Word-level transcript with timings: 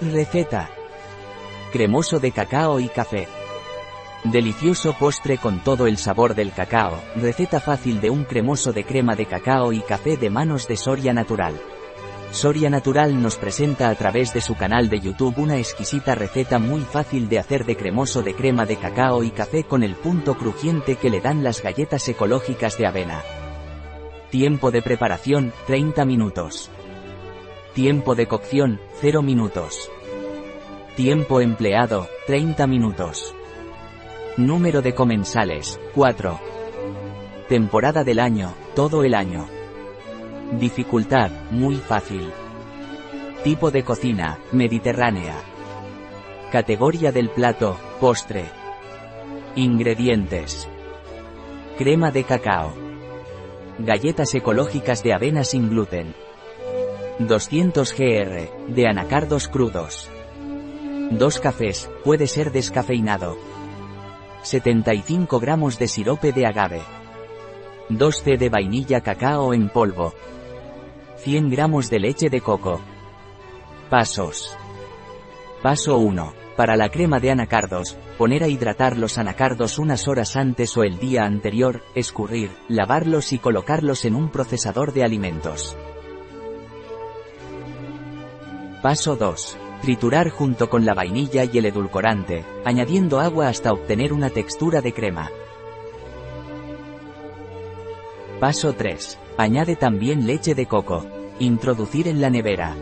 Receta. 0.00 0.68
Cremoso 1.72 2.20
de 2.20 2.30
cacao 2.30 2.80
y 2.80 2.88
café. 2.88 3.26
Delicioso 4.24 4.92
postre 4.92 5.38
con 5.38 5.60
todo 5.60 5.86
el 5.86 5.96
sabor 5.96 6.34
del 6.34 6.52
cacao, 6.52 7.00
receta 7.16 7.60
fácil 7.60 8.02
de 8.02 8.10
un 8.10 8.24
cremoso 8.24 8.74
de 8.74 8.84
crema 8.84 9.16
de 9.16 9.24
cacao 9.24 9.72
y 9.72 9.80
café 9.80 10.18
de 10.18 10.28
manos 10.28 10.68
de 10.68 10.76
Soria 10.76 11.14
Natural. 11.14 11.58
Soria 12.30 12.68
Natural 12.68 13.22
nos 13.22 13.36
presenta 13.36 13.88
a 13.88 13.94
través 13.94 14.34
de 14.34 14.42
su 14.42 14.54
canal 14.54 14.90
de 14.90 15.00
YouTube 15.00 15.38
una 15.38 15.56
exquisita 15.56 16.14
receta 16.14 16.58
muy 16.58 16.82
fácil 16.82 17.30
de 17.30 17.38
hacer 17.38 17.64
de 17.64 17.78
cremoso 17.78 18.20
de 18.20 18.34
crema 18.34 18.66
de 18.66 18.76
cacao 18.76 19.24
y 19.24 19.30
café 19.30 19.64
con 19.64 19.82
el 19.82 19.94
punto 19.94 20.36
crujiente 20.36 20.96
que 20.96 21.08
le 21.08 21.22
dan 21.22 21.42
las 21.42 21.62
galletas 21.62 22.06
ecológicas 22.06 22.76
de 22.76 22.86
avena. 22.86 23.22
Tiempo 24.28 24.70
de 24.70 24.82
preparación, 24.82 25.54
30 25.66 26.04
minutos. 26.04 26.70
Tiempo 27.76 28.14
de 28.14 28.26
cocción, 28.26 28.80
0 29.02 29.20
minutos. 29.20 29.90
Tiempo 30.96 31.42
empleado, 31.42 32.08
30 32.26 32.66
minutos. 32.66 33.34
Número 34.38 34.80
de 34.80 34.94
comensales, 34.94 35.78
4. 35.94 36.40
Temporada 37.50 38.02
del 38.02 38.18
año, 38.18 38.54
todo 38.74 39.04
el 39.04 39.12
año. 39.12 39.46
Dificultad, 40.58 41.30
muy 41.50 41.76
fácil. 41.76 42.32
Tipo 43.44 43.70
de 43.70 43.84
cocina, 43.84 44.38
mediterránea. 44.52 45.34
Categoría 46.50 47.12
del 47.12 47.28
plato, 47.28 47.76
postre. 48.00 48.46
Ingredientes. 49.54 50.66
Crema 51.76 52.10
de 52.10 52.24
cacao. 52.24 52.72
Galletas 53.78 54.34
ecológicas 54.34 55.02
de 55.02 55.12
avena 55.12 55.44
sin 55.44 55.68
gluten. 55.68 56.14
200 57.18 57.94
gr, 57.96 58.50
de 58.68 58.86
anacardos 58.86 59.48
crudos. 59.48 60.10
2 61.10 61.40
cafés, 61.40 61.90
puede 62.04 62.26
ser 62.26 62.52
descafeinado. 62.52 63.38
75 64.42 65.40
gramos 65.40 65.78
de 65.78 65.88
sirope 65.88 66.32
de 66.32 66.44
agave. 66.44 66.82
2 67.88 68.22
c 68.22 68.36
de 68.36 68.50
vainilla 68.50 69.00
cacao 69.00 69.54
en 69.54 69.70
polvo. 69.70 70.12
100 71.18 71.50
gramos 71.50 71.88
de 71.88 72.00
leche 72.00 72.28
de 72.28 72.42
coco. 72.42 72.82
Pasos. 73.88 74.54
Paso 75.62 75.96
1. 75.96 76.34
Para 76.54 76.76
la 76.76 76.90
crema 76.90 77.18
de 77.18 77.30
anacardos, 77.30 77.96
poner 78.18 78.44
a 78.44 78.48
hidratar 78.48 78.98
los 78.98 79.16
anacardos 79.16 79.78
unas 79.78 80.06
horas 80.06 80.36
antes 80.36 80.76
o 80.76 80.82
el 80.82 80.98
día 80.98 81.24
anterior, 81.24 81.82
escurrir, 81.94 82.50
lavarlos 82.68 83.32
y 83.32 83.38
colocarlos 83.38 84.04
en 84.04 84.16
un 84.16 84.30
procesador 84.30 84.92
de 84.92 85.02
alimentos. 85.02 85.76
Paso 88.82 89.16
2. 89.16 89.56
Triturar 89.80 90.28
junto 90.28 90.68
con 90.68 90.84
la 90.84 90.92
vainilla 90.92 91.44
y 91.44 91.58
el 91.58 91.66
edulcorante, 91.66 92.44
añadiendo 92.64 93.20
agua 93.20 93.48
hasta 93.48 93.72
obtener 93.72 94.12
una 94.12 94.28
textura 94.30 94.82
de 94.82 94.92
crema. 94.92 95.30
Paso 98.38 98.74
3. 98.74 99.18
Añade 99.38 99.76
también 99.76 100.26
leche 100.26 100.54
de 100.54 100.66
coco. 100.66 101.06
Introducir 101.38 102.06
en 102.06 102.20
la 102.20 102.28
nevera. 102.28 102.76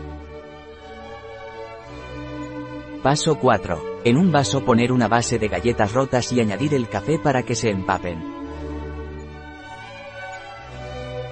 Paso 3.01 3.39
4. 3.39 4.01
En 4.03 4.17
un 4.17 4.31
vaso 4.31 4.65
poner 4.65 4.91
una 4.91 5.07
base 5.07 5.39
de 5.39 5.47
galletas 5.47 5.93
rotas 5.93 6.31
y 6.33 6.41
añadir 6.41 6.73
el 6.73 6.89
café 6.89 7.19
para 7.19 7.43
que 7.43 7.55
se 7.55 7.69
empapen. 7.69 8.34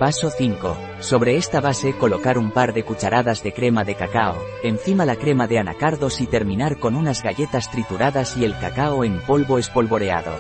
Paso 0.03 0.29
5. 0.29 0.77
Sobre 0.99 1.37
esta 1.37 1.61
base 1.61 1.93
colocar 1.93 2.37
un 2.37 2.51
par 2.51 2.73
de 2.73 2.83
cucharadas 2.83 3.41
de 3.41 3.53
crema 3.53 3.85
de 3.85 3.95
cacao, 3.95 4.35
encima 4.61 5.05
la 5.05 5.15
crema 5.15 5.47
de 5.47 5.59
anacardos 5.59 6.19
y 6.19 6.27
terminar 6.27 6.77
con 6.77 6.97
unas 6.97 7.23
galletas 7.23 7.71
trituradas 7.71 8.35
y 8.35 8.43
el 8.43 8.53
cacao 8.59 9.05
en 9.05 9.21
polvo 9.21 9.59
espolvoreado. 9.59 10.33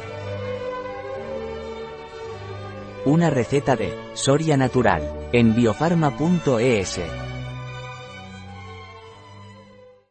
Una 3.05 3.29
receta 3.29 3.77
de 3.77 3.97
Soria 4.15 4.57
Natural 4.57 5.29
en 5.31 5.55
biofarma.es. 5.55 6.99